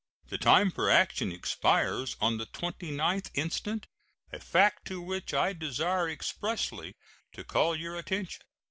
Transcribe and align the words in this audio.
The 0.29 0.39
time 0.39 0.71
for 0.71 0.89
action 0.89 1.31
expires 1.31 2.17
on 2.19 2.39
the 2.39 2.47
29th 2.47 3.29
instant, 3.35 3.85
a 4.33 4.39
fact 4.39 4.85
to 4.87 4.99
which 4.99 5.31
I 5.31 5.53
desire 5.53 6.09
expressly 6.09 6.95
to 7.33 7.43
call 7.43 7.75
your 7.75 7.95
attention. 7.95 8.41